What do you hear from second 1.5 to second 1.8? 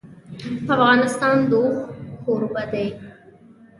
اوښ